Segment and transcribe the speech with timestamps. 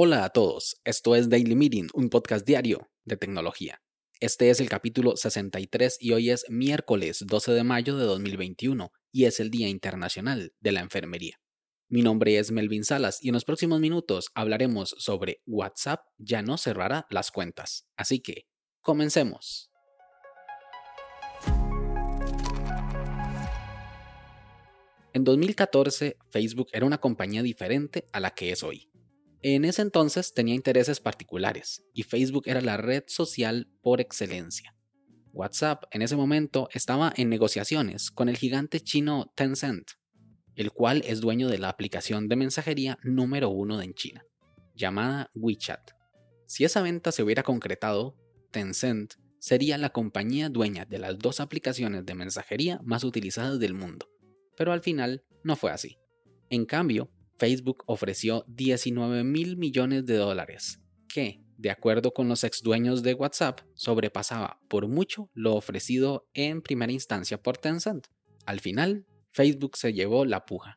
[0.00, 3.82] Hola a todos, esto es Daily Meeting, un podcast diario de tecnología.
[4.20, 9.24] Este es el capítulo 63 y hoy es miércoles 12 de mayo de 2021 y
[9.24, 11.40] es el Día Internacional de la Enfermería.
[11.88, 16.58] Mi nombre es Melvin Salas y en los próximos minutos hablaremos sobre WhatsApp ya no
[16.58, 17.88] cerrará las cuentas.
[17.96, 18.46] Así que,
[18.80, 19.72] comencemos.
[25.14, 28.90] En 2014, Facebook era una compañía diferente a la que es hoy.
[29.40, 34.74] En ese entonces tenía intereses particulares y Facebook era la red social por excelencia.
[35.32, 39.92] WhatsApp en ese momento estaba en negociaciones con el gigante chino Tencent,
[40.56, 44.24] el cual es dueño de la aplicación de mensajería número uno en China,
[44.74, 45.92] llamada WeChat.
[46.46, 48.16] Si esa venta se hubiera concretado,
[48.50, 54.08] Tencent sería la compañía dueña de las dos aplicaciones de mensajería más utilizadas del mundo,
[54.58, 55.98] pero al final no fue así.
[56.50, 62.60] En cambio, Facebook ofreció 19 mil millones de dólares, que, de acuerdo con los ex
[62.62, 68.08] dueños de WhatsApp, sobrepasaba por mucho lo ofrecido en primera instancia por Tencent.
[68.46, 70.76] Al final, Facebook se llevó la puja,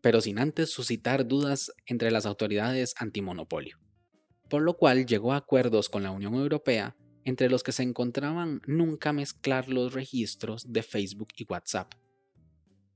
[0.00, 3.78] pero sin antes suscitar dudas entre las autoridades antimonopolio,
[4.48, 8.62] por lo cual llegó a acuerdos con la Unión Europea entre los que se encontraban
[8.66, 11.92] nunca mezclar los registros de Facebook y WhatsApp,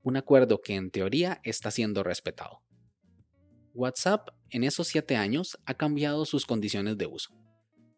[0.05, 2.61] un acuerdo que en teoría está siendo respetado.
[3.73, 7.33] WhatsApp en esos 7 años ha cambiado sus condiciones de uso,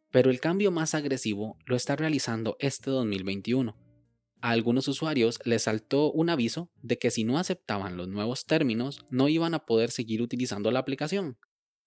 [0.10, 3.78] pero el cambio más agresivo lo está realizando este 2021.
[4.40, 9.06] A algunos usuarios les saltó un aviso de que si no aceptaban los nuevos términos
[9.10, 11.38] no iban a poder seguir utilizando la aplicación.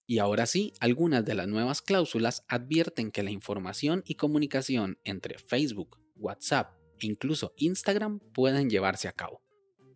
[0.07, 5.39] Y ahora sí, algunas de las nuevas cláusulas advierten que la información y comunicación entre
[5.39, 9.41] Facebook, WhatsApp e incluso Instagram pueden llevarse a cabo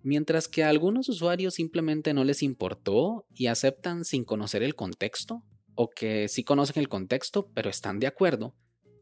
[0.04, 5.42] mientras que a algunos usuarios simplemente no les importó y aceptan sin conocer el contexto,
[5.74, 8.54] o que sí conocen el contexto pero están de acuerdo,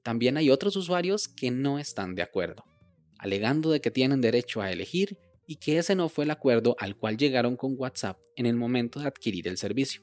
[0.02, 2.64] también hay otros usuarios que no están de acuerdo,
[3.18, 6.96] alegando de que tienen derecho a elegir y que ese no fue el acuerdo al
[6.96, 10.02] cual llegaron con WhatsApp en el momento de adquirir el servicio,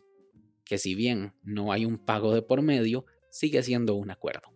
[0.66, 4.54] que si bien no hay un pago de por medio, sigue siendo un acuerdo.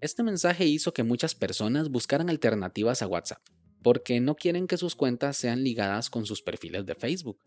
[0.00, 3.42] Este mensaje hizo que muchas personas buscaran alternativas a WhatsApp,
[3.82, 7.38] porque no quieren que sus cuentas sean ligadas con sus perfiles de Facebook,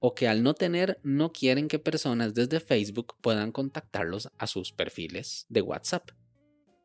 [0.00, 4.72] o que al no tener no quieren que personas desde Facebook puedan contactarlos a sus
[4.72, 6.10] perfiles de WhatsApp.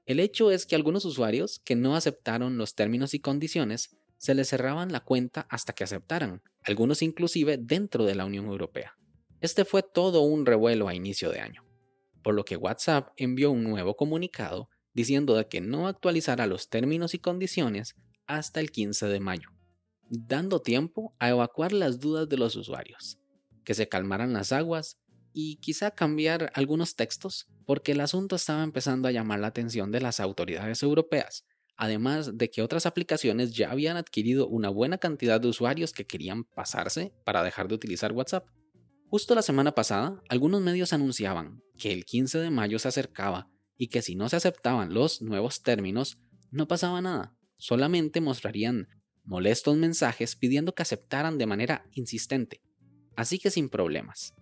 [0.06, 4.50] El hecho es que algunos usuarios que no aceptaron los términos y condiciones se les
[4.50, 8.98] cerraban la cuenta hasta que aceptaran, algunos inclusive dentro de la Unión Europea.
[9.42, 11.64] Este fue todo un revuelo a inicio de año,
[12.24, 17.14] por lo que WhatsApp envió un nuevo comunicado diciendo de que no actualizará los términos
[17.14, 17.96] y condiciones
[18.30, 19.50] hasta el 15 de mayo,
[20.08, 23.18] dando tiempo a evacuar las dudas de los usuarios,
[23.66, 25.00] que se calmaran las aguas
[25.34, 30.02] y quizá cambiar algunos textos porque el asunto estaba empezando a llamar la atención de
[30.02, 31.44] las autoridades europeas,
[31.76, 36.44] además de que otras aplicaciones ya habían adquirido una buena cantidad de usuarios que querían
[36.44, 38.48] pasarse para dejar de utilizar WhatsApp.
[39.08, 43.88] Justo la semana pasada, algunos medios anunciaban que el 15 de mayo se acercaba y
[43.88, 46.20] que si no se aceptaban los nuevos términos,
[46.52, 48.88] no pasaba nada solamente mostrarían
[49.24, 52.62] molestos mensajes pidiendo que aceptaran de manera insistente,
[53.16, 54.34] así que sin problemas.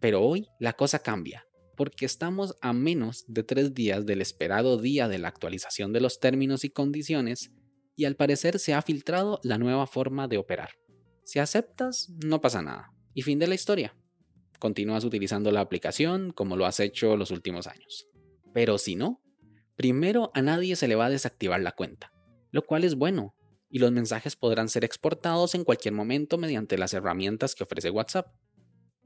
[0.00, 5.08] Pero hoy la cosa cambia, porque estamos a menos de tres días del esperado día
[5.08, 7.52] de la actualización de los términos y condiciones,
[7.96, 10.70] y al parecer se ha filtrado la nueva forma de operar.
[11.24, 13.96] Si aceptas, no pasa nada, y fin de la historia.
[14.58, 18.06] Continúas utilizando la aplicación como lo has hecho los últimos años.
[18.52, 19.22] Pero si no,
[19.76, 22.11] primero a nadie se le va a desactivar la cuenta
[22.52, 23.34] lo cual es bueno,
[23.68, 28.32] y los mensajes podrán ser exportados en cualquier momento mediante las herramientas que ofrece WhatsApp.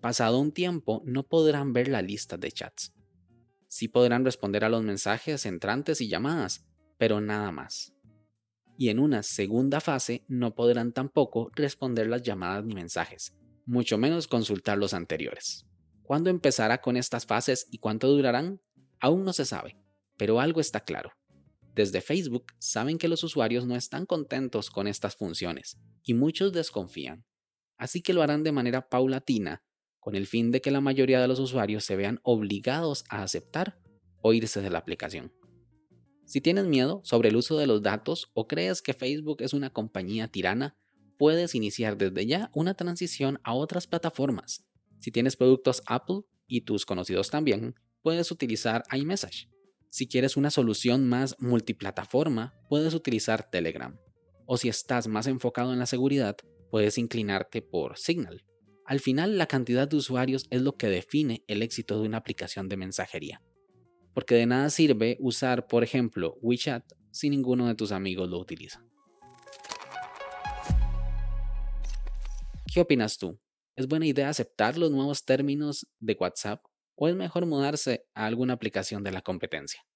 [0.01, 2.93] Pasado un tiempo, no podrán ver la lista de chats.
[3.69, 6.67] Sí podrán responder a los mensajes entrantes y llamadas,
[6.99, 7.95] pero nada más.
[8.77, 13.34] Y en una segunda fase no podrán tampoco responder las llamadas ni mensajes,
[13.65, 15.65] mucho menos consultar los anteriores.
[16.03, 18.60] ¿Cuándo empezará con estas fases y cuánto durarán?
[19.01, 19.77] Aún no se sabe,
[20.16, 21.13] pero algo está claro.
[21.77, 27.27] Desde Facebook saben que los usuarios no están contentos con estas funciones y muchos desconfían,
[27.77, 29.63] así que lo harán de manera paulatina
[30.01, 33.78] con el fin de que la mayoría de los usuarios se vean obligados a aceptar
[34.23, 35.34] o irse de la aplicación.
[36.25, 39.69] Si tienes miedo sobre el uso de los datos o crees que Facebook es una
[39.69, 40.78] compañía tirana,
[41.19, 44.65] puedes iniciar desde ya una transición a otras plataformas.
[44.99, 49.51] Si tienes productos Apple y tus conocidos también, puedes utilizar iMessage.
[49.97, 53.98] Si quieres una solución más multiplataforma, puedes utilizar Telegram.
[54.45, 56.37] O si estás más enfocado en la seguridad,
[56.71, 58.45] puedes inclinarte por Signal.
[58.84, 62.69] Al final, la cantidad de usuarios es lo que define el éxito de una aplicación
[62.69, 63.41] de mensajería.
[64.13, 68.84] Porque de nada sirve usar, por ejemplo, WeChat si ninguno de tus amigos lo utiliza.
[72.71, 73.41] ¿Qué opinas tú?
[73.77, 76.60] ¿Es buena idea aceptar los nuevos términos de WhatsApp
[76.97, 79.87] o es mejor mudarse a alguna aplicación de la competencia?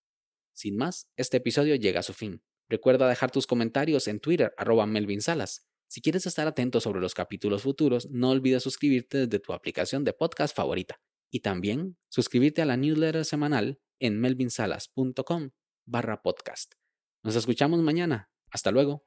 [0.53, 2.43] Sin más, este episodio llega a su fin.
[2.69, 5.67] Recuerda dejar tus comentarios en Twitter, arroba Melvin Salas.
[5.89, 10.13] Si quieres estar atento sobre los capítulos futuros, no olvides suscribirte desde tu aplicación de
[10.13, 11.01] podcast favorita.
[11.33, 15.51] Y también suscribirte a la newsletter semanal en melvinsalas.com
[15.87, 16.75] barra podcast.
[17.23, 18.31] Nos escuchamos mañana.
[18.51, 19.05] Hasta luego.